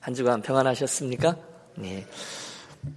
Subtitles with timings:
[0.00, 1.36] 한 주간 평안하셨습니까?
[1.76, 2.06] 네.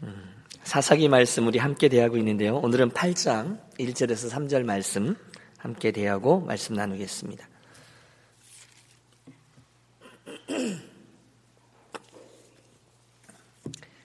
[0.04, 2.56] 음, 사사기 말씀 우리 함께 대하고 있는데요.
[2.60, 5.18] 오늘은 8장 1절에서 3절 말씀
[5.58, 7.46] 함께 대하고 말씀 나누겠습니다.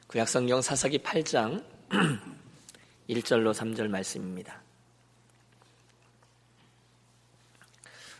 [0.09, 1.65] 구약성경 사사기 8장
[3.09, 4.61] 1절로 3절 말씀입니다.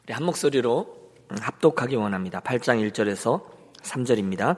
[0.05, 2.39] 우리 한 목소리로 합독하기 원합니다.
[2.41, 3.58] 8장 1절에서
[3.89, 4.57] 3절입니다.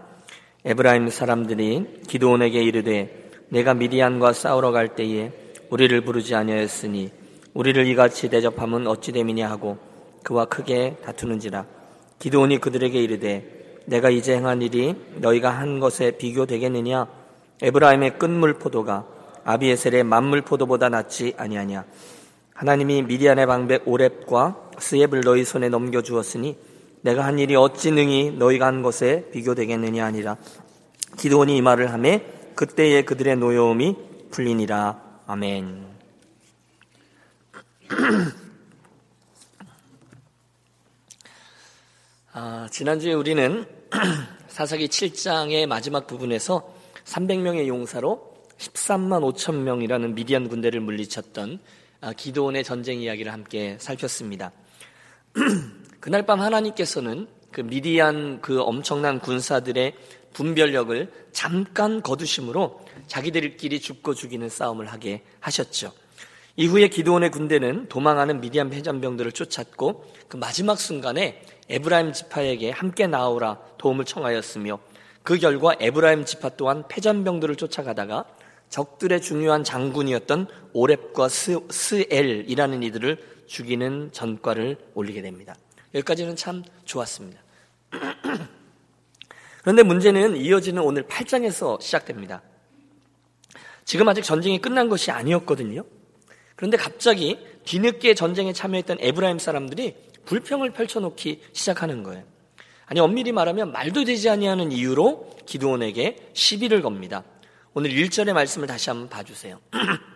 [0.64, 5.32] 에브라임 사람들이 기도원에게 이르되 내가 미디안과 싸우러 갈 때에
[5.70, 7.10] 우리를 부르지 아니하였으니
[7.54, 9.78] 우리를 이같이 대접함은 어찌 됨이냐 하고
[10.22, 11.64] 그와 크게 다투는지라
[12.18, 17.06] 기도원이 그들에게 이르되 내가 이제 행한 일이 너희가 한 것에 비교되겠느냐
[17.62, 19.06] 에브라임의 끝물 포도가
[19.44, 21.84] 아비에셀의 만물 포도보다 낫지 아니하냐.
[22.54, 26.56] 하나님이 미디안의 방백 오랩과 스엡을 너희 손에 넘겨 주었으니
[27.02, 30.36] 내가 한 일이 어찌 능히 너희가 한 것에 비교되겠느냐 아니라
[31.18, 33.96] 기도원이 이 말을 하매 그때에 그들의 노여움이
[34.30, 35.88] 풀리니라 아멘.
[42.32, 43.66] 아, 지난주에 우리는
[44.48, 46.72] 사사기 7장의 마지막 부분에서
[47.04, 51.58] 300명의 용사로 13만 5천 명이라는 미디안 군대를 물리쳤던
[52.02, 54.52] 아, 기도원의 전쟁 이야기를 함께 살폈습니다.
[56.00, 59.94] 그날 밤 하나님께서는 그 미디안 그 엄청난 군사들의
[60.32, 65.92] 분별력을 잠깐 거두심으로 자기들끼리 죽고 죽이는 싸움을 하게 하셨죠.
[66.56, 74.04] 이후에 기도원의 군대는 도망하는 미디안 패전병들을 쫓았고 그 마지막 순간에 에브라임 지파에게 함께 나오라 도움을
[74.04, 74.78] 청하였으며
[75.22, 78.24] 그 결과 에브라임 지파 또한 패잔병들을 쫓아가다가
[78.70, 85.56] 적들의 중요한 장군이었던 오렙과 스, 스엡이라는 이들을 죽이는 전과를 올리게 됩니다.
[85.94, 87.40] 여기까지는 참 좋았습니다.
[89.62, 92.42] 그런데 문제는 이어지는 오늘 8장에서 시작됩니다.
[93.84, 95.84] 지금 아직 전쟁이 끝난 것이 아니었거든요.
[96.56, 99.96] 그런데 갑자기 뒤늦게 전쟁에 참여했던 에브라임 사람들이
[100.26, 102.24] 불평을 펼쳐놓기 시작하는 거예요.
[102.86, 107.24] 아니 엄밀히 말하면 말도 되지 아니하는 이유로 기도원에게 시비를 겁니다.
[107.72, 109.60] 오늘 1절의 말씀을 다시 한번 봐주세요.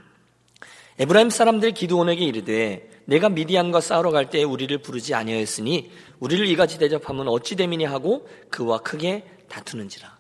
[0.99, 5.91] 에브라임 사람들 기도원에게 이르되 내가 미디안과 싸우러 갈때 우리를 부르지 아니하였으니
[6.21, 10.15] 우리를 이같이 대접하면 어찌 됨이냐 하고 그와 크게 다투는지라.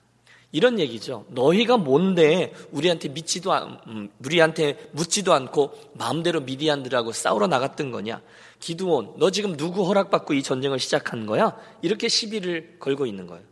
[0.53, 1.25] 이런 얘기죠.
[1.31, 8.23] 너희가 뭔데 우리한테 믿지도 않, 음, 우리한테 묻지도 않고 마음대로 미디안들하고 싸우러 나갔던 거냐?
[8.61, 11.56] 기두온, 너 지금 누구 허락받고 이 전쟁을 시작한 거야?
[11.83, 13.43] 이렇게 시비를 걸고 있는 거예요.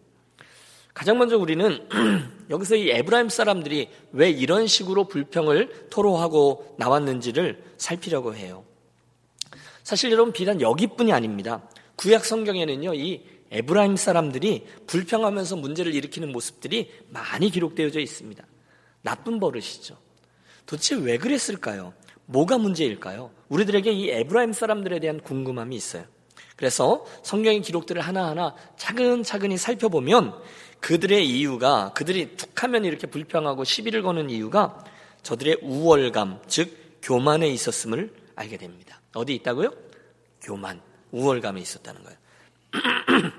[0.94, 1.88] 가장 먼저 우리는
[2.50, 8.64] 여기서 이 에브라임 사람들이 왜 이런 식으로 불평을 토로하고 나왔는지를 살피려고 해요.
[9.82, 11.62] 사실 여러분 비단 여기뿐이 아닙니다.
[11.96, 18.44] 구약 성경에는요, 이 에브라임 사람들이 불평하면서 문제를 일으키는 모습들이 많이 기록되어져 있습니다.
[19.02, 19.96] 나쁜 버릇이죠.
[20.66, 21.92] 도대체 왜 그랬을까요?
[22.26, 23.30] 뭐가 문제일까요?
[23.48, 26.04] 우리들에게 이 에브라임 사람들에 대한 궁금함이 있어요.
[26.56, 30.34] 그래서 성경의 기록들을 하나하나 차근차근히 살펴보면
[30.82, 34.84] 그들의 이유가 그들이 툭하면 이렇게 불평하고 시비를 거는 이유가
[35.22, 39.00] 저들의 우월감, 즉 교만에 있었음을 알게 됩니다.
[39.14, 39.70] 어디 있다고요?
[40.42, 40.80] 교만,
[41.12, 42.18] 우월감에 있었다는 거예요.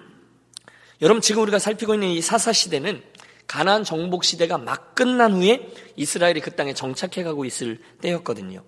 [1.01, 3.03] 여러분 지금 우리가 살피고 있는 이 사사 시대는
[3.45, 8.63] 가나안 정복 시대가 막 끝난 후에 이스라엘이 그 땅에 정착해 가고 있을 때였거든요.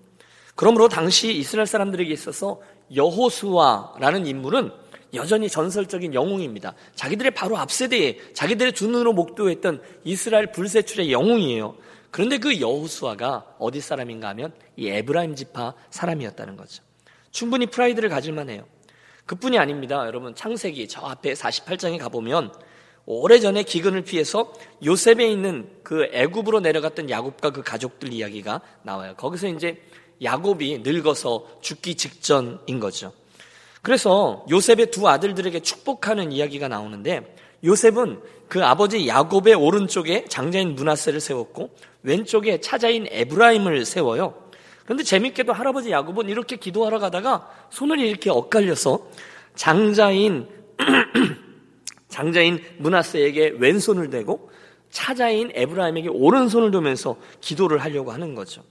[0.54, 2.60] 그러므로 당시 이스라엘 사람들에게 있어서
[2.94, 4.70] 여호수아라는 인물은
[5.16, 6.74] 여전히 전설적인 영웅입니다.
[6.94, 11.76] 자기들의 바로 앞세대에 자기들의 두 눈으로 목도했던 이스라엘 불세출의 영웅이에요.
[12.10, 16.82] 그런데 그 여호수아가 어디 사람인가 하면 이 에브라임 지파 사람이었다는 거죠.
[17.30, 18.64] 충분히 프라이드를 가질 만 해요.
[19.26, 20.06] 그뿐이 아닙니다.
[20.06, 22.52] 여러분 창세기 저 앞에 48장에 가보면
[23.06, 24.52] 오래전에 기근을 피해서
[24.84, 29.14] 요셉에 있는 그 애굽으로 내려갔던 야곱과 그 가족들 이야기가 나와요.
[29.16, 29.80] 거기서 이제
[30.22, 33.12] 야곱이 늙어서 죽기 직전인 거죠.
[33.86, 41.70] 그래서 요셉의 두 아들들에게 축복하는 이야기가 나오는데 요셉은 그 아버지 야곱의 오른쪽에 장자인 문하세를 세웠고
[42.02, 44.34] 왼쪽에 차자인 에브라임을 세워요.
[44.82, 49.06] 그런데 재밌게도 할아버지 야곱은 이렇게 기도하러 가다가 손을 이렇게 엇갈려서
[49.54, 50.48] 장자인
[52.08, 54.50] 장자인 문하세에게 왼손을 대고
[54.90, 58.64] 차자인 에브라임에게 오른손을 두면서 기도를 하려고 하는 거죠.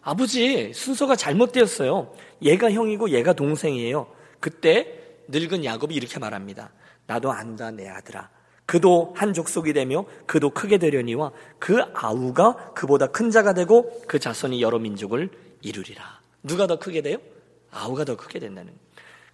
[0.00, 2.14] 아버지 순서가 잘못되었어요.
[2.40, 4.23] 얘가 형이고 얘가 동생이에요.
[4.44, 6.70] 그때 늙은 야곱이 이렇게 말합니다.
[7.06, 8.28] 나도 안다 내 아들아.
[8.66, 14.60] 그도 한 족속이 되며 그도 크게 되려니와 그 아우가 그보다 큰 자가 되고 그 자손이
[14.60, 15.30] 여러 민족을
[15.62, 16.20] 이루리라.
[16.42, 17.16] 누가 더 크게 돼요?
[17.70, 18.74] 아우가 더 크게 된다는.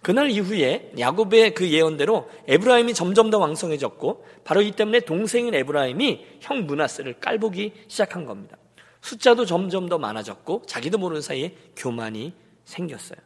[0.01, 6.65] 그날 이후에 야곱의 그 예언대로 에브라임이 점점 더 왕성해졌고 바로 이 때문에 동생인 에브라임이 형
[6.65, 8.55] 문하스를 깔보기 시작한 겁니다.
[9.01, 12.33] 숫자도 점점 더 많아졌고 자기도 모르는 사이에 교만이
[12.63, 13.19] 생겼어요.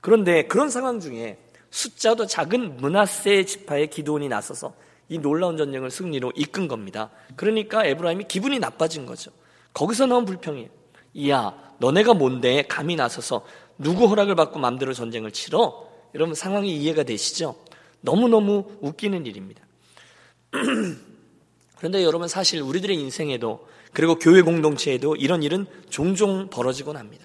[0.00, 1.38] 그런데 그런 상황 중에
[1.70, 4.74] 숫자도 작은 문하세 지파의 기도원이 나서서
[5.08, 7.10] 이 놀라운 전쟁을 승리로 이끈 겁니다.
[7.36, 9.30] 그러니까 에브라임이 기분이 나빠진 거죠.
[9.72, 10.68] 거기서 나온 불평이에요.
[11.14, 13.44] 이야, 너네가 뭔데 감히 나서서
[13.78, 15.88] 누구 허락을 받고 마음대로 전쟁을 치러?
[16.14, 17.56] 여러분 상황이 이해가 되시죠?
[18.00, 19.62] 너무너무 웃기는 일입니다.
[21.76, 27.24] 그런데 여러분 사실 우리들의 인생에도 그리고 교회 공동체에도 이런 일은 종종 벌어지곤 합니다.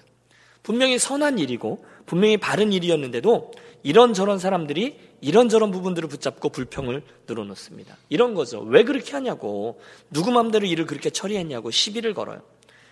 [0.66, 3.52] 분명히 선한 일이고 분명히 바른 일이었는데도
[3.84, 7.96] 이런저런 사람들이 이런저런 부분들을 붙잡고 불평을 늘어놓습니다.
[8.08, 8.62] 이런 거죠.
[8.62, 9.80] 왜 그렇게 하냐고
[10.10, 12.42] 누구 마음대로 일을 그렇게 처리했냐고 시비를 걸어요.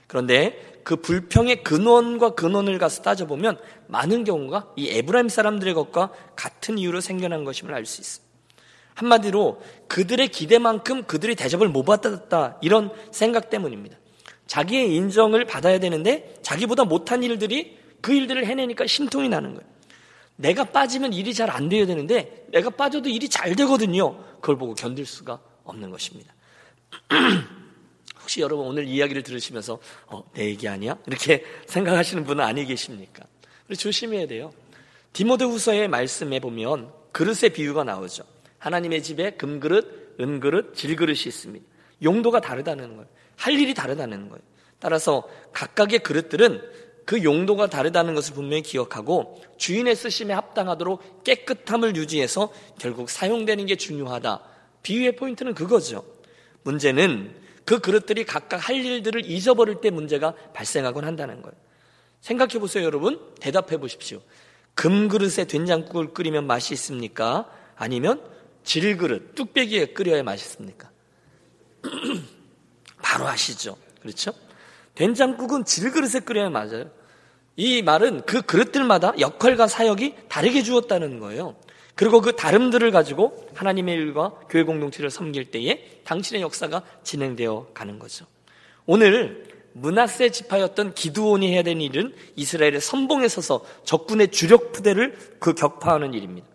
[0.06, 7.00] 그런데 그 불평의 근원과 근원을 가서 따져보면 많은 경우가 이 에브라임 사람들의 것과 같은 이유로
[7.00, 8.32] 생겨난 것임을 알 수 있습니다.
[8.94, 13.96] 한마디로 그들의 기대만큼 그들이 대접을 못 받았다 이런 생각 때문입니다.
[14.46, 19.68] 자기의 인정을 받아야 되는데 자기보다 못한 일들이 그 일들을 해내니까 심통이 나는 거예요.
[20.36, 24.18] 내가 빠지면 일이 잘 안 돼야 되는데 내가 빠져도 일이 잘 되거든요.
[24.40, 26.34] 그걸 보고 견딜 수가 없는 것입니다.
[28.20, 30.96] 혹시 여러분 오늘 이야기를 들으시면서 어, 내 얘기 아니야?
[31.06, 33.24] 이렇게 생각하시는 분은 아니 계십니까?
[33.76, 34.52] 조심해야 돼요.
[35.12, 38.24] 디모데후서의 말씀에 보면 그릇의 비유가 나오죠.
[38.58, 41.64] 하나님의 집에 금그릇, 은그릇, 질그릇이 있습니다.
[42.02, 43.06] 용도가 다르다는 거예요.
[43.36, 44.42] 할 일이 다르다는 거예요.
[44.78, 46.60] 따라서 각각의 그릇들은
[47.04, 54.42] 그 용도가 다르다는 것을 분명히 기억하고 주인의 쓰심에 합당하도록 깨끗함을 유지해서 결국 사용되는 게 중요하다.
[54.82, 56.04] 비유의 포인트는 그거죠.
[56.62, 57.34] 문제는
[57.64, 61.56] 그 그릇들이 각각 할 일들을 잊어버릴 때 문제가 발생하곤 한다는 거예요.
[62.20, 63.20] 생각해 보세요, 여러분.
[63.40, 64.20] 대답해 보십시오.
[64.74, 67.50] 금그릇에 된장국을 끓이면 맛이 있습니까?
[67.76, 68.22] 아니면
[68.64, 70.90] 질그릇, 뚝배기에 끓여야 맛있습니까?
[73.04, 73.76] 바로 아시죠?
[74.00, 74.32] 그렇죠?
[74.94, 76.90] 된장국은 질그릇에 끓여야 맞아요.
[77.54, 81.54] 이 말은 그 그릇들마다 역할과 사역이 다르게 주었다는 거예요.
[81.94, 88.26] 그리고 그 다름들을 가지고 하나님의 일과 교회 공동체를 섬길 때에 당신의 역사가 진행되어 가는 거죠.
[88.86, 96.14] 오늘 문하세 지파였던 기두온이 해야 되는 일은 이스라엘의 선봉에 서서 적군의 주력 부대를 그 격파하는
[96.14, 96.53] 일입니다.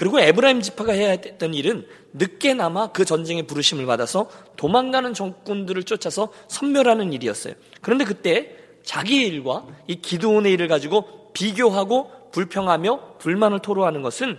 [0.00, 7.12] 그리고 에브라임 지파가 해야 했던 일은 늦게나마 그 전쟁의 부르심을 받아서 도망가는 적군들을 쫓아서 선멸하는
[7.12, 7.52] 일이었어요.
[7.82, 14.38] 그런데 그때 자기 일과 이 기도원의 일을 가지고 비교하고 불평하며 불만을 토로하는 것은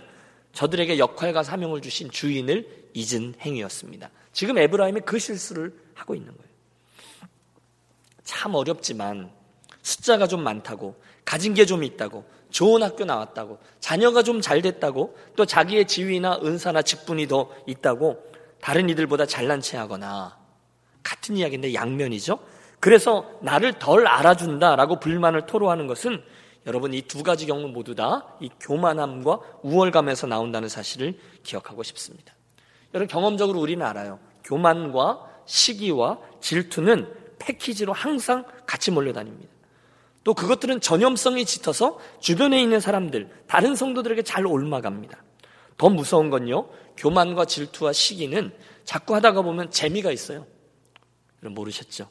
[0.52, 4.10] 저들에게 역할과 사명을 주신 주인을 잊은 행위였습니다.
[4.32, 6.50] 지금 에브라임이 그 실수를 하고 있는 거예요.
[8.24, 9.30] 참 어렵지만
[9.82, 15.44] 숫자가 좀 많다고 가진 게 좀 있다고 좋은 학교 나왔다고 자녀가 좀 잘 됐다고 또
[15.46, 18.22] 자기의 지위나 은사나 직분이 더 있다고
[18.60, 20.36] 다른 이들보다 잘난 체 하거나
[21.02, 22.38] 같은 이야기인데 양면이죠.
[22.80, 26.22] 그래서 나를 덜 알아준다라고 불만을 토로하는 것은
[26.66, 32.34] 여러분 이 두 가지 경우 모두 다 이 교만함과 우월감에서 나온다는 사실을 기억하고 싶습니다.
[32.94, 34.18] 여러분 경험적으로 우리는 알아요.
[34.44, 39.51] 교만과 시기와 질투는 패키지로 항상 같이 몰려다닙니다.
[40.24, 45.22] 또 그것들은 전염성이 짙어서 주변에 있는 사람들, 다른 성도들에게 잘 옮아갑니다.
[45.76, 48.52] 더 무서운 건요, 교만과 질투와 시기는
[48.84, 50.46] 자꾸 하다가 보면 재미가 있어요.
[51.40, 52.08] 모르셨죠?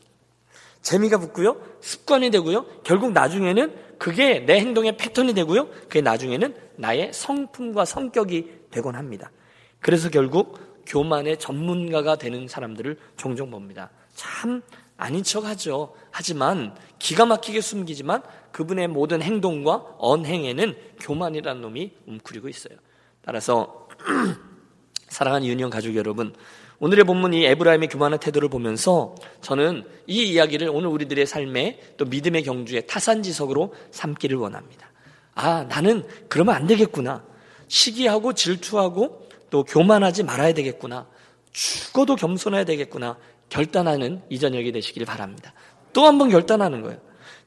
[0.81, 7.85] 재미가 붙고요, 습관이 되고요, 결국 나중에는 그게 내 행동의 패턴이 되고요, 그게 나중에는 나의 성품과
[7.85, 9.31] 성격이 되곤 합니다.
[9.79, 13.91] 그래서 결국 교만의 전문가가 되는 사람들을 종종 봅니다.
[14.15, 14.61] 참
[15.01, 15.95] 아닌 척 하죠.
[16.11, 22.77] 하지만 기가 막히게 숨기지만 그분의 모든 행동과 언행에는 교만이라는 놈이 웅크리고 있어요.
[23.23, 23.87] 따라서
[25.09, 26.35] 사랑하는 유니온 가족 여러분,
[26.77, 32.43] 오늘의 본문 이 에브라임의 교만한 태도를 보면서 저는 이 이야기를 오늘 우리들의 삶에 또 믿음의
[32.43, 34.91] 경주에 타산지석으로 삼기를 원합니다.
[35.33, 37.23] 아, 나는 그러면 안 되겠구나.
[37.67, 41.07] 시기하고 질투하고 또 교만하지 말아야 되겠구나.
[41.51, 43.17] 죽어도 겸손해야 되겠구나.
[43.49, 45.53] 결단하는 이 저녁이 되시길 바랍니다.
[45.93, 46.99] 또 한 번 결단하는 거예요.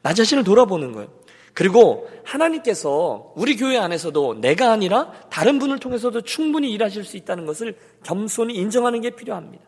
[0.02, 1.08] 나 자신을 돌아보는 거예요.
[1.54, 7.76] 그리고 하나님께서 우리 교회 안에서도 내가 아니라 다른 분을 통해서도 충분히 일하실 수 있다는 것을
[8.02, 9.64] 겸손히 인정하는 게 필요합니다.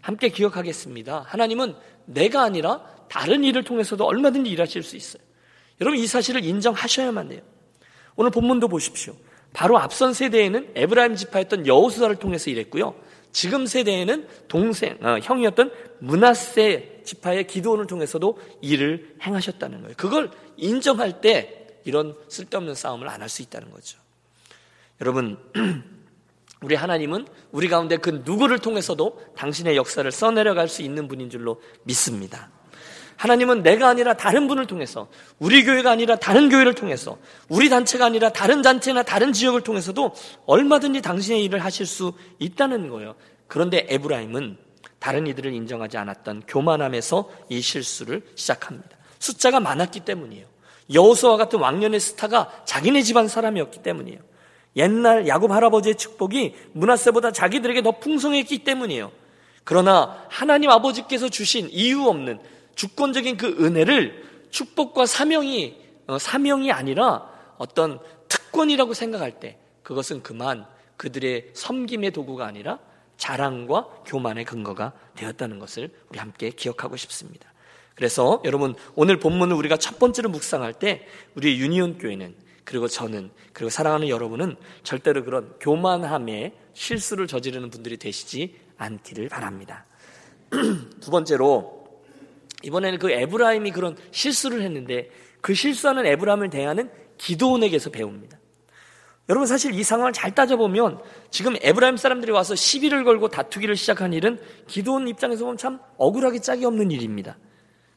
[0.00, 1.24] 함께 기억하겠습니다.
[1.26, 1.74] 하나님은
[2.06, 5.22] 내가 아니라 다른 일을 통해서도 얼마든지 일하실 수 있어요.
[5.80, 7.40] 여러분 이 사실을 인정하셔야만 돼요.
[8.16, 9.14] 오늘 본문도 보십시오.
[9.52, 12.94] 바로 앞선 세대에는 에브라임 지파였던 여호수아를 통해서 일했고요.
[13.32, 19.94] 지금 세대에는 동생, 어, 형이었던 문하세 지파의 기도원을 통해서도 일을 행하셨다는 거예요.
[19.96, 23.98] 그걸 인정할 때 이런 쓸데없는 싸움을 안 할 수 있다는 거죠.
[25.00, 25.38] 여러분,
[26.62, 32.50] 우리 하나님은 우리 가운데 그 누구를 통해서도 당신의 역사를 써내려갈 수 있는 분인 줄로 믿습니다.
[33.22, 35.06] 하나님은 내가 아니라 다른 분을 통해서,
[35.38, 40.12] 우리 교회가 아니라 다른 교회를 통해서, 우리 단체가 아니라 다른 단체나 다른 지역을 통해서도
[40.46, 43.14] 얼마든지 당신의 일을 하실 수 있다는 거예요.
[43.46, 44.56] 그런데 에브라임은
[44.98, 48.90] 다른 이들을 인정하지 않았던 교만함에서 이 실수를 시작합니다.
[49.20, 50.44] 숫자가 많았기 때문이에요.
[50.92, 54.18] 여호수와 같은 왕년의 스타가 자기네 집안 사람이었기 때문이에요.
[54.74, 59.12] 옛날 야곱 할아버지의 축복이 문하세보다 자기들에게 더 풍성했기 때문이에요.
[59.62, 62.40] 그러나 하나님 아버지께서 주신 이유 없는
[62.74, 71.50] 주권적인 그 은혜를 축복과 사명이 어, 사명이 아니라 어떤 특권이라고 생각할 때 그것은 그만 그들의
[71.54, 72.78] 섬김의 도구가 아니라
[73.16, 77.52] 자랑과 교만의 근거가 되었다는 것을 우리 함께 기억하고 싶습니다.
[77.94, 83.70] 그래서 여러분 오늘 본문을 우리가 첫 번째로 묵상할 때 우리 유니온 교회는 그리고 저는 그리고
[83.70, 89.84] 사랑하는 여러분은 절대로 그런 교만함의 실수를 저지르는 분들이 되시지 않기를 바랍니다.
[91.00, 91.81] 두 번째로
[92.62, 98.38] 이번에는 그 에브라임이 그런 실수를 했는데 그 실수하는 에브라임을 대하는 기드온에게서 배웁니다.
[99.28, 100.98] 여러분 사실 이 상황을 잘 따져보면
[101.30, 106.64] 지금 에브라임 사람들이 와서 시비를 걸고 다투기를 시작한 일은 기도원 입장에서 보면 참 억울하기 짝이
[106.64, 107.38] 없는 일입니다.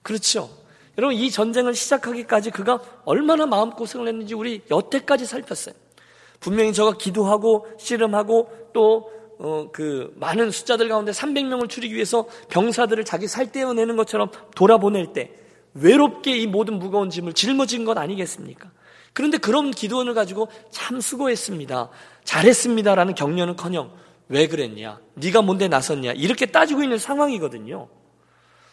[0.01, 0.49] 그렇죠?
[0.97, 5.75] 여러분 이 전쟁을 시작하기까지 그가 얼마나 마음고생을 했는지 우리 여태까지 살폈어요.
[6.39, 13.27] 분명히 저가 기도하고 씨름하고 또 어, 그 많은 숫자들 가운데 300명을 추리기 위해서 병사들을 자기
[13.27, 15.31] 살 떼어내는 것처럼 돌아보낼 때
[15.73, 18.71] 외롭게 이 모든 무거운 짐을 짊어진 것 아니겠습니까?
[19.13, 21.89] 그런데 그런 기도원을 가지고 참 수고했습니다.
[22.23, 23.91] 잘했습니다라는 격려는커녕
[24.29, 24.99] 왜 그랬냐?
[25.15, 26.13] 네가 뭔데 나섰냐?
[26.13, 27.87] 이렇게 따지고 있는 상황이거든요.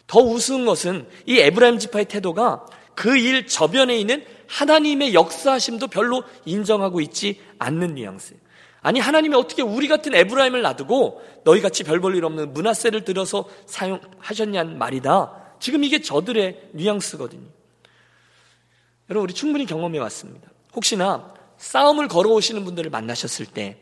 [0.07, 2.65] 더 우스운 것은 이 에브라임 지파의 태도가
[2.95, 8.42] 그 일 저변에 있는 하나님의 역사하심도 별로 인정하고 있지 않는 뉘앙스예요.
[8.83, 13.45] 아니 하나님이 어떻게 우리 같은 에브라임을 놔두고 너희 같이 별 볼 일 없는 문하세를 들어서
[13.65, 15.55] 사용하셨냐는 말이다.
[15.59, 17.47] 지금 이게 저들의 뉘앙스거든요.
[19.09, 20.49] 여러분 우리 충분히 경험해 왔습니다.
[20.75, 23.77] 혹시나 싸움을 걸어오시는 분들을 만나셨을 때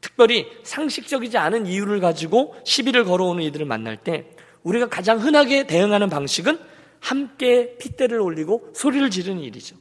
[0.00, 4.30] 특별히 상식적이지 않은 이유를 가지고 시비를 걸어오는 이들을 만날 때
[4.62, 6.58] 우리가 가장 흔하게 대응하는 방식은
[7.00, 9.76] 함께 핏대를 올리고 소리를 지르는 일이죠.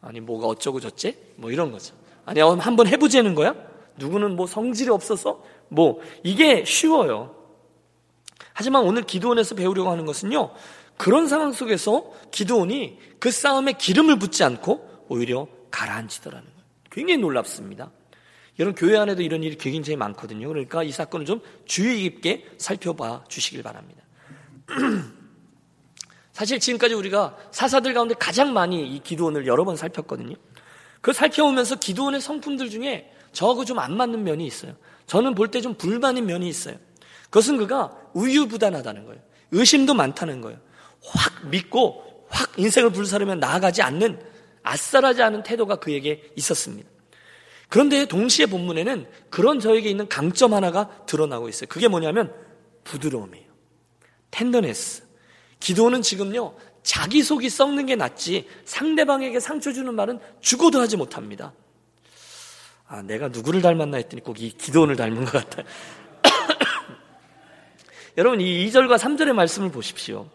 [0.00, 1.16] 아니 뭐가 어쩌고 저째?
[1.36, 1.94] 뭐 이런 거죠.
[2.24, 3.54] 아니 한번 해보자는 거야?
[4.00, 7.36] 누구는 뭐 성질이 없어서 뭐 이게 쉬워요.
[8.52, 10.50] 하지만 오늘 기도원에서 배우려고 하는 것은요.
[10.96, 16.60] 그런 상황 속에서 기도원이 그 싸움에 기름을 붓지 않고 오히려 가라앉히더라는 거예요.
[16.90, 17.90] 굉장히 놀랍습니다.
[18.58, 20.48] 여러분 교회 안에도 이런 일이 굉장히 많거든요.
[20.48, 24.02] 그러니까 이 사건을 좀 주의 깊게 살펴봐 주시길 바랍니다.
[26.32, 30.36] 사실 지금까지 우리가 사사들 가운데 가장 많이 이 기도원을 여러 번 살폈거든요.
[31.00, 34.74] 그 살펴오면서 기도원의 성품들 중에 저하고 좀 안 맞는 면이 있어요.
[35.06, 36.76] 저는 볼 때 좀 불만인 면이 있어요.
[37.24, 39.20] 그것은 그가 우유부단하다는 거예요.
[39.52, 40.58] 의심도 많다는 거예요.
[41.04, 44.20] 확 믿고 확 인생을 불사르며 나아가지 않는
[44.62, 46.88] 아싸라지 않은 태도가 그에게 있었습니다.
[47.68, 51.68] 그런데 동시에 본문에는 그런 저에게 있는 강점 하나가 드러나고 있어요.
[51.68, 52.32] 그게 뭐냐면
[52.84, 53.46] 부드러움이에요.
[54.32, 55.04] 텐더네스.
[55.60, 61.52] 기도는 지금요, 자기 속이 썩는 게 낫지 상대방에게 상처 주는 말은 죽어도 하지 못합니다.
[62.90, 65.64] 아, 내가 누구를 닮았나 했더니 꼭 이 기도원을 닮은 것 같아요.
[68.18, 70.28] 여러분, 이 2절과 3절의 말씀을 보십시오.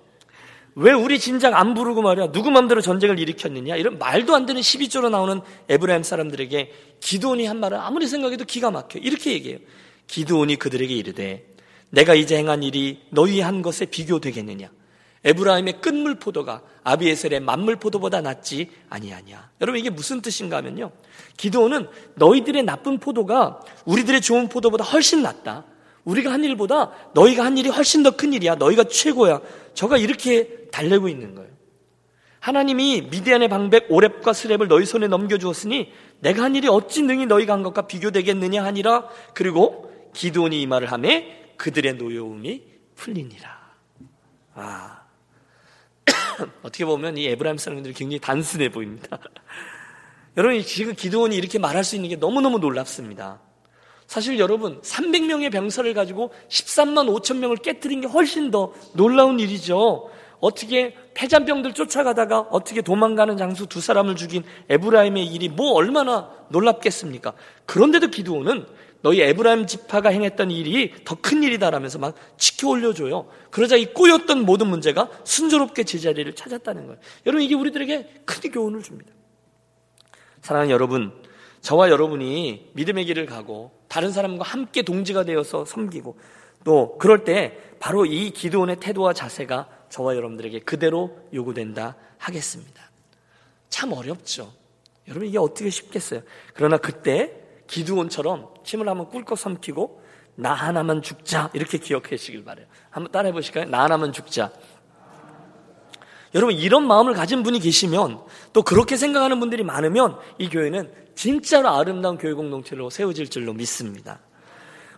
[0.76, 2.32] 왜 우리 진작 안 부르고 말이야?
[2.32, 3.76] 누구 맘대로 전쟁을 일으켰느냐?
[3.76, 6.72] 이런 말도 안 되는 12조로 나오는 에브라임 사람들에게
[7.02, 9.00] 기도원이 한 말은 아무리 생각해도 기가 막혀.
[9.00, 9.60] 이렇게 얘기해요.
[10.08, 11.46] 기도원이 그들에게 이르되
[11.90, 14.70] 내가 이제 행한 일이 너희 한 것에 비교되겠느냐
[15.26, 20.92] 에브라임의 끝물 포도가 아비에셀의 만물 포도보다 낫지 아니하냐 여러분 이게 무슨 뜻인가 하면요
[21.36, 25.66] 기도원은 너희들의 나쁜 포도가 우리들의 좋은 포도보다 훨씬 낫다
[26.06, 28.56] 우리가 한 일보다 너희가 한 일이 훨씬 더 큰 일이야.
[28.56, 29.42] 너희가 최고야.
[29.74, 31.50] 저가 이렇게 달래고 있는 거예요.
[32.40, 37.64] 하나님이 미디안의 방백 오랩과 스랩을 너희 손에 넘겨주었으니 내가 한 일이 어찌 능히 너희가 한
[37.64, 39.10] 것과 비교되겠느냐 하니라.
[39.34, 42.64] 그리고 기도원이 이 말을 하매 그들의 노여움이
[42.96, 43.50] 풀리니라.
[44.54, 45.05] 아.
[46.64, 49.18] 어떻게 보면 이 에브라임 사람들이 굉장히 단순해 보입니다.
[50.38, 53.40] 여러분, 지금 기드온이 이렇게 말할 수 있는 게 너무너무 놀랍습니다.
[54.08, 60.12] 사실 여러분 300명의 병사를 가지고 13만 5천 명을 깨뜨린 게 훨씬 더 놀라운 일이죠.
[60.40, 67.34] 어떻게 패잔병들 쫓아가다가 어떻게 도망가는 장수 두 사람을 죽인 에브라임의 일이 뭐 얼마나 놀랍겠습니까?
[67.66, 68.68] 그런데도 기드온은
[69.02, 73.28] 너희 에브라임 지파가 행했던 일이 더 큰 일이다라면서 막 치켜 올려줘요.
[73.52, 77.00] 그러자 이 꼬였던 모든 문제가 순조롭게 제자리를 찾았다는 거예요.
[77.26, 79.12] 여러분 이게 우리들에게 큰 교훈을 줍니다.
[80.42, 81.12] 사랑하는 여러분,
[81.62, 86.18] 저와 여러분이 믿음의 길을 가고 다른 사람과 함께 동지가 되어서 섬기고
[86.64, 92.92] 또 그럴 때 바로 이 기도원의 태도와 자세가 저와 여러분들에게 그대로 요구된다 하겠습니다.
[93.70, 94.54] 참 어렵죠.
[95.08, 96.22] 여러분 이게 어떻게 쉽겠어요?
[96.54, 100.02] 그러나 그때 기도원처럼 침을 한번 꿀꺽 삼키고
[100.36, 102.66] 나 하나만 죽자 이렇게 기억하시길 바래요.
[102.90, 103.66] 한번 따라해 보실까요?
[103.66, 104.52] 나 하나만 죽자.
[106.34, 108.20] 여러분 이런 마음을 가진 분이 계시면
[108.52, 114.20] 또 그렇게 생각하는 분들이 많으면 이 교회는 진짜로 아름다운 교회 공동체로 세워질 줄로 믿습니다.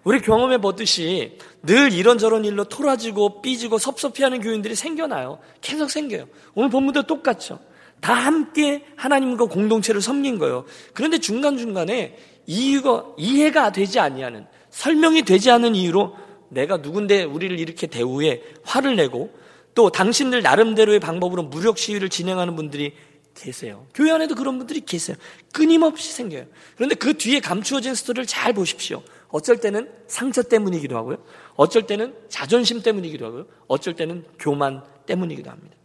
[0.04, 5.40] 우리 경험해 보듯이 늘 이런저런 일로 토라지고 삐지고 섭섭해하는 교인들이 생겨나요.
[5.62, 6.28] 계속 생겨요.
[6.56, 7.60] 오늘 본문도 똑같죠.
[8.00, 10.66] 다 함께 하나님과 공동체를 섬긴 거예요.
[10.94, 12.16] 그런데 중간중간에
[12.48, 16.16] 이유가 이해가 되지 아니하는 설명이 되지 않은 이유로
[16.50, 19.32] 내가 누군데 우리를 이렇게 대우해 화를 내고
[19.76, 22.96] 또 당신들 나름대로의 방법으로 무력 시위를 진행하는 분들이
[23.36, 23.86] 계세요.
[23.94, 25.16] 교회 안에도 그런 분들이 계세요.
[25.54, 26.46] 끊임없이 생겨요.
[26.76, 29.04] 그런데 그 뒤에 감추어진 스토리를 잘 보십시오.
[29.28, 31.18] 어쩔 때는 상처 때문이기도 하고요.
[31.56, 33.46] 어쩔 때는 자존심 때문이기도 하고요.
[33.68, 35.77] 어쩔 때는 교만 때문이기도 합니다.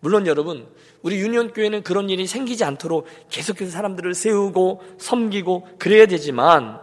[0.00, 0.66] 물론 여러분,
[1.02, 6.80] 우리 유니온 교회는 그런 일이 생기지 않도록 계속해서 사람들을 세우고 섬기고 그래야 되지만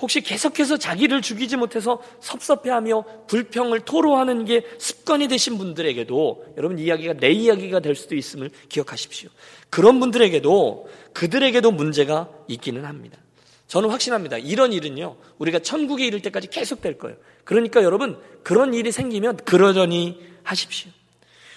[0.00, 7.30] 혹시 계속해서 자기를 죽이지 못해서 섭섭해하며 불평을 토로하는 게 습관이 되신 분들에게도 여러분 이야기가 내
[7.30, 9.30] 이야기가 될 수도 있음을 기억하십시오.
[9.70, 13.18] 그런 분들에게도 그들에게도 문제가 있기는 합니다.
[13.66, 14.38] 저는 확신합니다.
[14.38, 17.16] 이런 일은요, 우리가 천국에 이를 때까지 계속 될 거예요.
[17.44, 20.92] 그러니까 여러분, 그런 일이 생기면 그러려니 하십시오.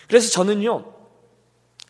[0.07, 0.93] 그래서 저는요,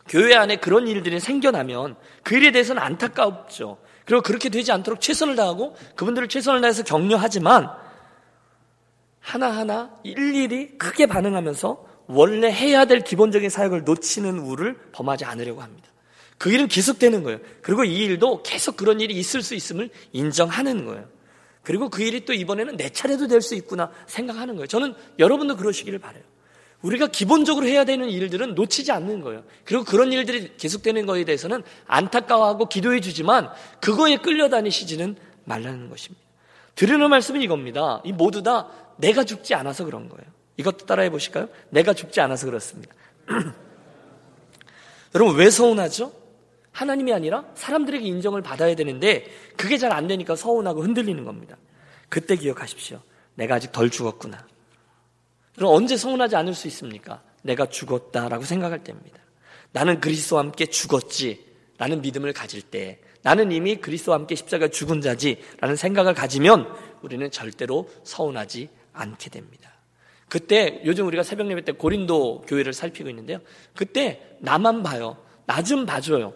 [0.08, 3.78] 교회 안에 그런 일들이 생겨나면 그 일에 대해서는 안타깝죠.
[4.06, 7.70] 그리고 그렇게 되지 않도록 최선을 다하고 그분들을 최선을 다해서 격려하지만
[9.20, 15.90] 하나하나 일일이 크게 반응하면서 원래 해야 될 기본적인 사역을 놓치는 우를 범하지 않으려고 합니다.
[16.38, 17.40] 그 일은 계속되는 거예요.
[17.62, 21.06] 그리고 이 일도 계속 그런 일이 있을 수 있음을 인정하는 거예요.
[21.64, 24.68] 그리고 그 일이 또 이번에는 내 차례도 될 수 있구나 생각하는 거예요.
[24.68, 26.24] 저는 여러분도 그러시기를 바래요.
[26.82, 29.44] 우리가 기본적으로 해야 되는 일들은 놓치지 않는 거예요.
[29.66, 33.50] 그리고 그런 일들이 계속되는 것에 대해서는 안타까워하고 기도해 주지만
[33.82, 36.24] 그거에 끌려다니시지는 말라는 것입니다.
[36.76, 38.02] 드리는 말씀은 이겁니다.
[38.06, 40.30] 이 모두 다 내가 죽지 않아서 그런 거예요.
[40.58, 41.50] 이것도 따라해 보실까요?
[41.70, 42.94] 내가 죽지 않아서 그렇습니다.
[45.16, 46.14] 여러분 왜 서운하죠?
[46.72, 51.58] 하나님이 아니라 사람들에게 인정을 받아야 되는데 그게 잘 안 되니까 서운하고 흔들리는 겁니다.
[52.10, 53.02] 그때 기억하십시오.
[53.34, 54.46] 내가 아직 덜 죽었구나.
[55.58, 57.22] 그럼 언제 서운하지 않을 수 있습니까?
[57.42, 59.18] 내가 죽었다라고 생각할 때입니다.
[59.72, 61.46] 나는 그리스도와 함께 죽었지.
[61.80, 65.42] 라는 믿음을 가질 때, 나는 이미 그리스도와 함께 십자가 죽은 자지.
[65.60, 66.68] 라는 생각을 가지면
[67.02, 69.72] 우리는 절대로 서운하지 않게 됩니다.
[70.30, 73.40] 그때 요즘 우리가 새벽 예배 때 고린도 교회를 살피고 있는데요.
[73.76, 75.18] 그때 나만 봐요.
[75.46, 76.34] 나 좀 봐줘요.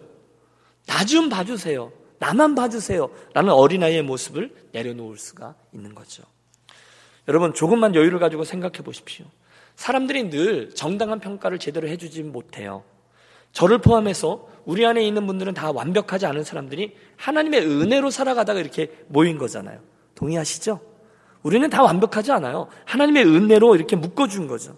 [0.86, 1.92] 나 좀 봐주세요.
[2.18, 3.08] 나만 봐주세요.
[3.34, 6.22] 라는 어린아이의 모습을 내려놓을 수가 있는 거죠.
[7.28, 9.26] 여러분 조금만 여유를 가지고 생각해 보십시오.
[9.76, 12.82] 사람들이 늘 정당한 평가를 제대로 해주지 못해요.
[13.52, 19.38] 저를 포함해서 우리 안에 있는 분들은 다 완벽하지 않은 사람들이 하나님의 은혜로 살아가다가 이렇게 모인
[19.38, 19.78] 거잖아요.
[20.14, 20.80] 동의하시죠?
[21.42, 22.68] 우리는 다 완벽하지 않아요.
[22.84, 24.76] 하나님의 은혜로 이렇게 묶어준 거죠.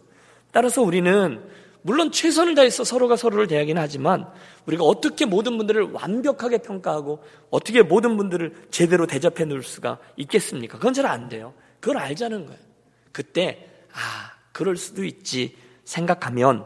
[0.52, 1.42] 따라서 우리는
[1.82, 4.26] 물론 최선을 다해서 서로가 서로를 대하긴 하지만
[4.66, 10.78] 우리가 어떻게 모든 분들을 완벽하게 평가하고 어떻게 모든 분들을 제대로 대접해 놓을 수가 있겠습니까?
[10.78, 11.52] 그건 잘 안 돼요.
[11.84, 12.58] 그걸 알자는 거예요.
[13.12, 16.64] 그때 아 그럴 수도 있지 생각하면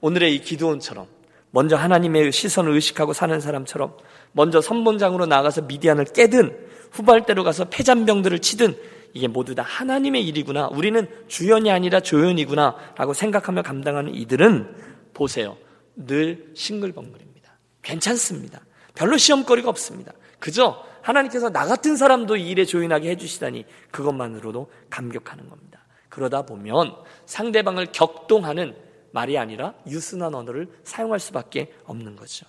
[0.00, 1.06] 오늘의 이 기도원처럼
[1.52, 3.96] 먼저 하나님의 시선을 의식하고 사는 사람처럼
[4.32, 8.76] 먼저 선본장으로 나가서 미디안을 깨든 후발대로 가서 폐잔병들을 치든
[9.14, 10.66] 이게 모두 다 하나님의 일이구나.
[10.72, 12.74] 우리는 주연이 아니라 조연이구나.
[12.96, 14.74] 라고 생각하며 감당하는 이들은
[15.14, 15.56] 보세요.
[15.94, 17.56] 늘 싱글벙글입니다.
[17.82, 18.62] 괜찮습니다.
[18.96, 20.12] 별로 시험거리가 없습니다.
[20.40, 25.84] 그저 하나님께서 나 같은 사람도 이 일에 조인하게 해주시다니 그것만으로도 감격하는 겁니다.
[26.08, 28.74] 그러다 보면 상대방을 격동하는
[29.12, 32.44] 말이 아니라 유순한 언어를 사용할 수밖에 없는 거죠.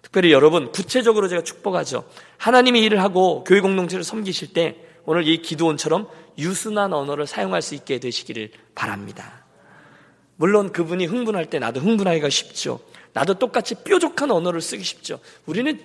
[0.00, 2.04] 특별히 여러분 구체적으로 제가 축복하죠.
[2.38, 7.98] 하나님이 일을 하고 교회 공동체를 섬기실 때 오늘 이 기도원처럼 유순한 언어를 사용할 수 있게
[7.98, 9.44] 되시기를 바랍니다.
[10.36, 12.80] 물론 그분이 흥분할 때 나도 흥분하기가 쉽죠.
[13.12, 15.18] 나도 똑같이 뾰족한 언어를 쓰기 쉽죠.
[15.46, 15.80] 우리는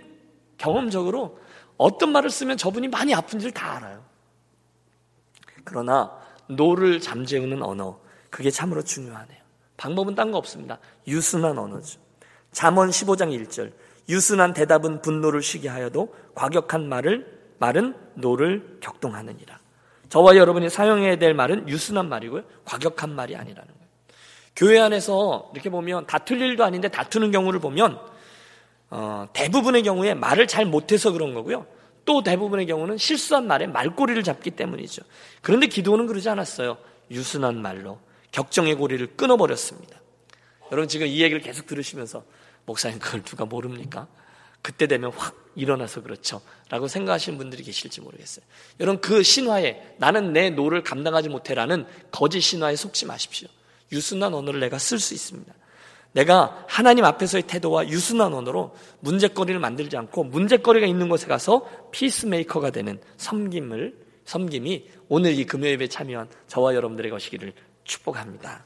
[0.57, 1.39] 경험적으로
[1.77, 4.03] 어떤 말을 쓰면 저분이 많이 아픈지를 다 알아요.
[5.63, 6.11] 그러나
[6.47, 9.37] 노를 잠재우는 언어 그게 참으로 중요하네요.
[9.77, 10.79] 방법은 딴 거 없습니다.
[11.07, 11.99] 유순한 언어죠.
[12.51, 13.73] 잠언 15장 1절
[14.09, 19.59] 유순한 대답은 분노를 쉬게 하여도 과격한 말을 말은 노를 격동하느니라.
[20.09, 22.43] 저와 여러분이 사용해야 될 말은 유순한 말이고요.
[22.65, 23.87] 과격한 말이 아니라는 거예요.
[24.55, 27.99] 교회 안에서 이렇게 보면 다툴 일도 아닌데 다투는 경우를 보면
[28.89, 31.65] 어, 대부분의 경우에 말을 잘 못해서 그런 거고요.
[32.05, 35.03] 또 대부분의 경우는 실수한 말에 말꼬리를 잡기 때문이죠.
[35.41, 36.77] 그런데 기드온은 그러지 않았어요.
[37.11, 37.99] 유순한 말로
[38.31, 39.99] 격정의 고리를 끊어버렸습니다.
[40.71, 42.23] 여러분 지금 이 얘기를 계속 들으시면서
[42.65, 44.07] 목사님 그걸 누가 모릅니까?
[44.61, 46.41] 그때 되면 확 일어나서 그렇죠.
[46.69, 48.45] 라고 생각하시는 분들이 계실지 모르겠어요.
[48.79, 53.47] 여러분 그 신화에 나는 내 노를 감당하지 못해라는 거짓 신화에 속지 마십시오.
[53.91, 55.53] 유순한 언어를 내가 쓸 수 있습니다.
[56.17, 62.99] 내가 하나님 앞에서의 태도와 유순한 언어로 문제거리를 만들지 않고 문제거리가 있는 곳에 가서 피스메이커가 되는
[63.17, 63.93] 섬김을
[64.25, 67.53] 섬김이 오늘 이 금요예배에 참여한 저와 여러분들의 것이기를
[67.83, 68.65] 축복합니다.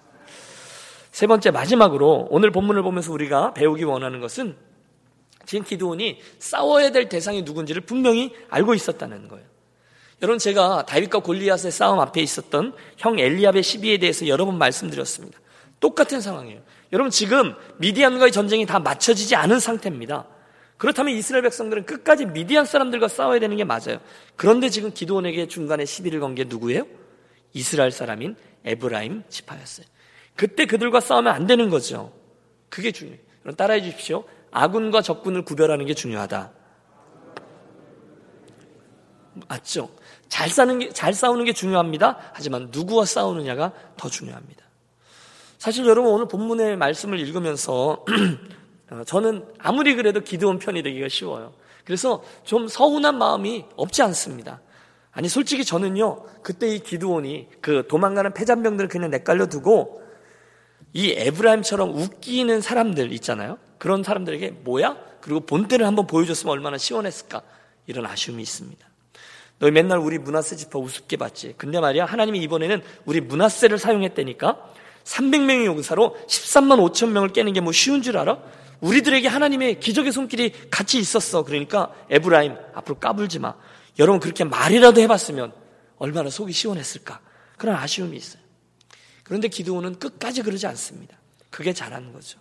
[1.12, 4.56] 세 번째 마지막으로 오늘 본문을 보면서 우리가 배우기 원하는 것은
[5.46, 9.46] 지금 기도원이 싸워야 될 대상이 누군지를 분명히 알고 있었다는 거예요.
[10.22, 15.38] 여러분 제가 다윗과 골리앗의 싸움 앞에 있었던 형 엘리압의 시비에 대해서 여러 번 말씀드렸습니다.
[15.82, 16.62] 똑같은 상황이에요.
[16.92, 20.28] 여러분 지금 미디안과의 전쟁이 다 맞춰지지 않은 상태입니다.
[20.78, 24.00] 그렇다면 이스라엘 백성들은 끝까지 미디안 사람들과 싸워야 되는 게 맞아요.
[24.36, 26.86] 그런데 지금 기도원에게 중간에 시비를 건 게 누구예요?
[27.54, 29.86] 이스라엘 사람인 에브라임 지파였어요.
[30.36, 32.12] 그때 그들과 싸우면 안 되는 거죠.
[32.70, 33.20] 그게 중요해요.
[33.44, 34.24] 여러분 따라해 주십시오.
[34.52, 36.52] 아군과 적군을 구별하는 게 중요하다.
[39.48, 39.90] 맞죠?
[40.30, 42.32] 잘 싸는 게, 잘 싸우는 게 중요합니다.
[42.34, 44.66] 하지만 누구와 싸우느냐가 더 중요합니다.
[45.62, 48.04] 사실 여러분 오늘 본문의 말씀을 읽으면서
[48.90, 51.54] 어, 저는 아무리 그래도 기도원 편이 되기가 쉬워요.
[51.86, 54.60] 그래서 좀 서운한 마음이 없지 않습니다.
[55.12, 60.02] 아니 솔직히 저는요 그때 이 기도원이 그 도망가는 패잔병들을 그냥 내깔려 두고
[60.94, 63.60] 이 에브라임처럼 웃기는 사람들 있잖아요.
[63.78, 64.98] 그런 사람들에게 뭐야?
[65.22, 67.44] 그리고 본때를 한번 보여줬으면 얼마나 시원했을까
[67.86, 68.84] 이런 아쉬움이 있습니다.
[69.60, 71.54] 너희 맨날 우리 문화세 지파 우습게 봤지.
[71.56, 74.72] 근데 말이야 하나님이 이번에는 우리 문화세를 사용했다니까
[75.04, 78.38] 300명의 용사로 13만 5천 명을 깨는 게 뭐 쉬운 줄 알아?
[78.82, 81.44] 우리들에게 하나님의 기적의 손길이 같이 있었어.
[81.44, 83.54] 그러니까 에브라임 앞으로 까불지 마.
[84.00, 85.54] 여러분 그렇게 말이라도 해봤으면
[85.98, 87.20] 얼마나 속이 시원했을까.
[87.58, 88.42] 그런 아쉬움이 있어요.
[89.24, 91.16] 그런데 기도원은 끝까지 그러지 않습니다.
[91.52, 92.40] 그게 잘하는 거죠.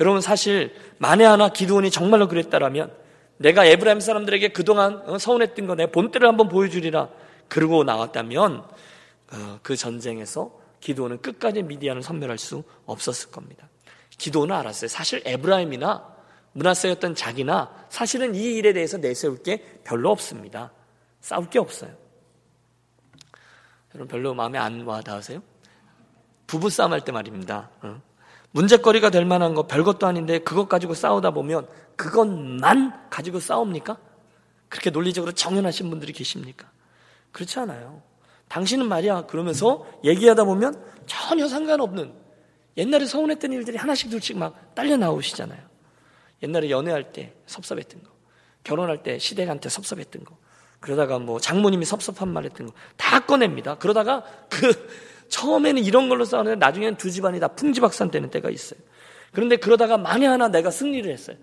[0.00, 2.92] 여러분 사실 만에 하나 기도원이 정말로 그랬다라면
[3.38, 7.08] 내가 에브라임 사람들에게 그동안 어, 서운했던 거 내 본때를 한번 보여주리라
[7.48, 8.64] 그러고 나왔다면
[9.32, 10.50] 어, 그 전쟁에서
[10.80, 13.68] 기도는 끝까지 미디안을 선멸할 수 없었을 겁니다.
[14.18, 14.88] 기도는 알았어요.
[14.88, 16.16] 사실 에브라임이나
[16.52, 20.72] 문하세였던 자기나 사실은 이 일에 대해서 내세울 게 별로 없습니다.
[21.20, 21.90] 싸울 게 없어요.
[23.94, 25.42] 여러분 별로 마음에 안 와 닿으세요?
[26.46, 27.70] 부부 싸움 할 때 말입니다.
[27.82, 28.00] 어?
[28.52, 33.98] 문제거리가 될 만한 거 별것도 아닌데 그것 가지고 싸우다 보면 그것만 가지고 싸웁니까?
[34.68, 36.70] 그렇게 논리적으로 정연하신 분들이 계십니까?
[37.32, 38.02] 그렇지 않아요.
[38.48, 42.12] 당신은 말이야 그러면서 얘기하다 보면 전혀 상관없는
[42.76, 45.60] 옛날에 서운했던 일들이 하나씩 둘씩 막 딸려 나오시잖아요.
[46.42, 48.10] 옛날에 연애할 때 섭섭했던 거,
[48.62, 50.36] 결혼할 때 시댁한테 섭섭했던 거,
[50.80, 52.74] 그러다가 뭐 장모님이 섭섭한 말 했던 거
[53.16, 53.76] 다 꺼냅니다.
[53.76, 54.88] 그러다가 그
[55.28, 58.78] 처음에는 이런 걸로 싸우는데 나중에는 두 집안이 다 풍지박산 되는 때가 있어요.
[59.32, 61.36] 그런데 그러다가 만에 하나 내가 승리를 했어요.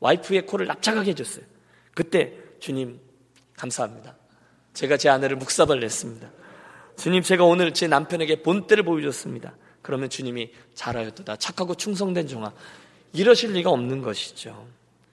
[0.00, 1.44] 와이프의 코를 납작하게 해줬어요.
[1.94, 3.00] 그때 주님
[3.56, 4.16] 감사합니다.
[4.74, 6.30] 제가 제 아내를 묵사발 냈습니다.
[6.96, 9.54] 주님 제가 오늘 제 남편에게 본때를 보여줬습니다.
[9.82, 11.36] 그러면 주님이 잘하였도다.
[11.36, 12.52] 착하고 충성된 종아.
[13.12, 14.66] 이러실 리가 없는 것이죠.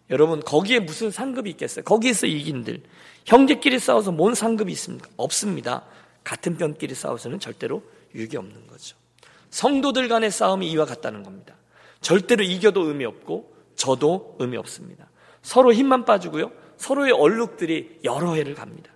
[0.10, 1.84] 여러분 거기에 무슨 상급이 있겠어요?
[1.84, 2.84] 거기에서 이긴들.
[3.26, 5.10] 형제끼리 싸워서 뭔 상급이 있습니까?
[5.17, 5.86] 없습니다.
[6.24, 8.96] 같은 편끼리 싸워서는 절대로 유익이 없는 거죠.
[9.50, 11.56] 성도들 간의 싸움이 이와 같다는 겁니다.
[12.02, 15.10] 절대로 이겨도 의미 없고 저도 의미 없습니다.
[15.41, 16.52] 서로 힘만 빠지고요.
[16.78, 18.91] 서로의 얼룩들이 여러 해를 갑니다.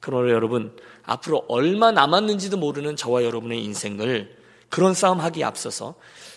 [0.00, 4.36] 그러나 여러분 앞으로 얼마 남았는지도 모르는 저와 여러분의 인생을
[4.68, 5.94] 그런 싸움 하기에 앞서서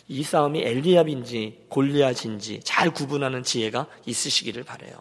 [0.07, 4.93] 이 싸움이 엘리압인지 골리앗인지 잘 구분하는 지혜가 있으시기를 바래요.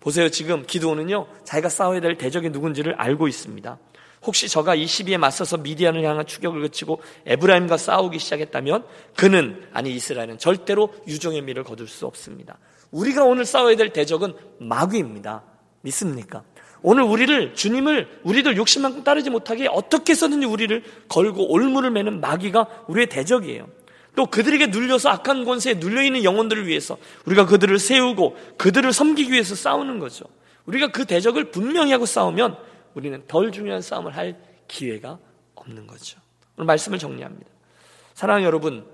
[0.00, 0.28] 보세요.
[0.30, 1.26] 지금 기도원은요.
[1.44, 3.78] 자기가 싸워야 될 대적이 누군지를 알고 있습니다.
[4.22, 8.84] 혹시 저가 이 시비에 맞서서 미디안을 향한 추격을 그치고 에브라임과 싸우기 시작했다면
[9.16, 12.58] 그는 아니 이스라엘은 절대로 유종의 미를 거둘 수 없습니다.
[12.90, 15.42] 우리가 오늘 싸워야 될 대적은 마귀입니다.
[15.82, 16.42] 믿습니까?
[16.82, 23.08] 오늘 우리를 주님을 우리들 욕심만큼 따르지 못하게 어떻게 해서든지 우리를 걸고 올무를 매는 마귀가 우리의
[23.08, 23.68] 대적이에요.
[24.16, 29.54] 또 그들에게 눌려서 악한 권세에 눌려 있는 영혼들을 위해서 우리가 그들을 세우고 그들을 섬기기 위해서
[29.54, 30.24] 싸우는 거죠.
[30.66, 32.56] 우리가 그 대적을 분명히 하고 싸우면
[32.94, 35.18] 우리는 덜 중요한 싸움을 할 기회가
[35.54, 36.18] 없는 거죠.
[36.56, 37.48] 오늘 말씀을 정리합니다.
[38.14, 38.84] 사랑하는 여러분,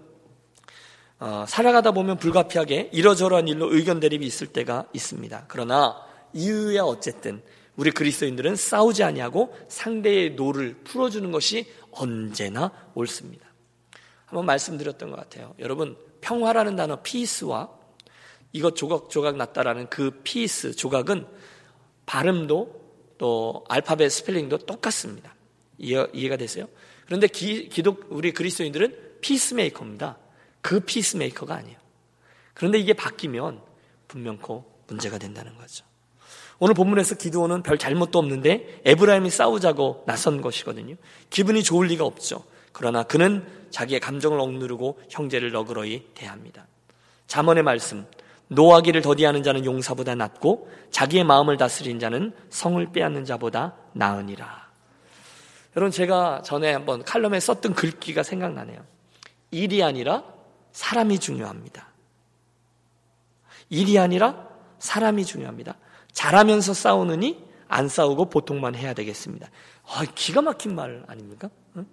[1.19, 5.47] 어, 살아가다 보면 불가피하게 이러저러한 일로 의견 대립이 있을 때가 있습니다.
[5.49, 5.97] 그러나
[6.35, 7.43] 이유야 어쨌든
[7.77, 13.47] 우리 그리스도인들은 싸우지 아니하고 상대의 노를 풀어주는 것이 언제나 옳습니다.
[14.27, 15.55] 한번 말씀드렸던 것 같아요.
[15.59, 17.71] 여러분 평화라는 단어 peace와
[18.53, 21.27] 이것 조각 조각 났다라는 그 piece 조각은
[22.07, 22.87] 발음도
[23.19, 25.35] 또 알파벳 스펠링도 똑같습니다.
[25.79, 26.69] 이해, 이해가 되세요?
[27.05, 30.19] 그런데 기, 기독 우리 그리스도인들은 peacemaker입니다.
[30.61, 31.79] 그 piecemaker가 아니에요.
[32.55, 33.63] 그런데 이게 바뀌면
[34.09, 35.85] 분명코 문제가 된다는 거죠.
[36.59, 40.97] 오늘 본문에서 기드온은 별 잘못도 없는데 에브라임이 싸우자고 나선 것이거든요.
[41.31, 42.45] 기분이 좋을 리가 없죠.
[42.73, 46.67] 그러나 그는 자기의 감정을 억누르고 형제를 너그러이 대합니다.
[47.27, 48.07] 잠언의 말씀
[48.49, 54.67] 노하기를 더디하는 자는 용사보다 낫고 자기의 마음을 다스린 자는 성을 빼앗는 자보다 나으니라.
[55.77, 58.81] 여러분 제가 전에 한번 칼럼에 썼던 글귀가 생각나네요.
[59.51, 60.25] 일이 아니라
[60.73, 61.89] 사람이 중요합니다.
[63.69, 65.75] 일이 아니라 사람이 중요합니다.
[66.17, 69.51] 잘하면서 싸우느니 안 싸우고 보통만 해야 되겠습니다.
[69.87, 71.51] 아, 기가 막힌 말 아닙니까?
[71.77, 71.87] 응?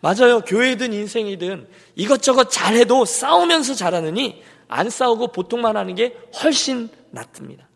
[0.00, 0.40] 맞아요.
[0.42, 7.68] 교회든 인생이든 이것저것 잘해도 싸우면서 잘하느니 안 싸우고 보통만 하는 게 훨씬 낫습니다.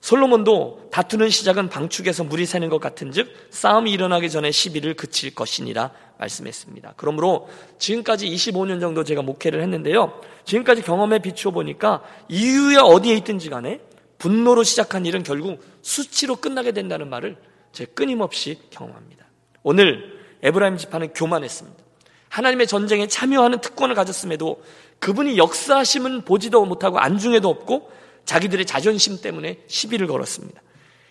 [0.00, 6.94] 솔로몬도 다투는 시작은 방축에서 물이 새는 것 같은즉 싸움이 일어나기 전에 시비를 그칠 것이니라 말씀했습니다.
[6.96, 7.48] 그러므로
[7.78, 10.20] 지금까지 25년 정도 제가 목회를 했는데요.
[10.44, 13.80] 지금까지 경험에 비추어 보니까 이유에 어디에 있든지 간에
[14.24, 17.36] 분노로 시작한 일은 결국 수치로 끝나게 된다는 말을
[17.72, 19.26] 제가 끊임없이 경험합니다.
[19.62, 21.84] 오늘 에브라임 지파는 교만했습니다.
[22.30, 24.62] 하나님의 전쟁에 참여하는 특권을 가졌음에도
[24.98, 27.92] 그분이 역사하심은 보지도 못하고 안중에도 없고
[28.24, 30.62] 자기들의 자존심 때문에 시비를 걸었습니다.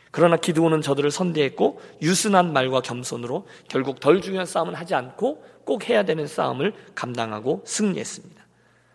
[0.09, 6.01] 그러나 기드온은 저들을 선대했고 유순한 말과 겸손으로 결국 덜 중요한 싸움은 하지 않고 꼭 해야
[6.03, 8.43] 되는 싸움을 감당하고 승리했습니다.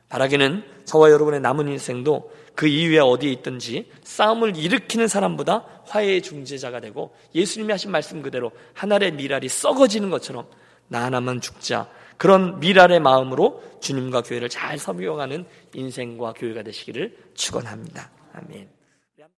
[0.09, 7.15] 바라기는 저와 여러분의 남은 인생도 그 이후에 어디에 있든지 싸움을 일으키는 사람보다 화해의 중재자가 되고
[7.33, 10.45] 예수님이 하신 말씀 그대로 하늘의 미랄이 썩어지는 것처럼
[10.89, 18.11] 나 하나만 죽자 그런 미랄의 마음으로 주님과 교회를 잘 섬겨가는 인생과 교회가 되시기를 축원합니다.
[18.33, 18.78] 아멘.